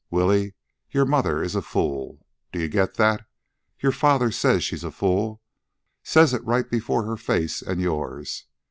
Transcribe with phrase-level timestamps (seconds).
[0.09, 0.55] "Willie,
[0.89, 2.25] your mother is a fool.
[2.51, 3.23] Do you get that?
[3.81, 5.43] Your father says she's a fool
[6.03, 8.25] says it right before her face and yourn.